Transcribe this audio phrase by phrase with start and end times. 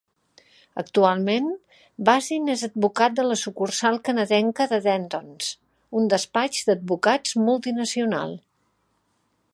[0.81, 1.49] Actualment,
[2.09, 5.53] Bazin és advocat de la sucursal canadenca de Dentons,
[6.01, 8.39] un despatx d'advocats multinacional.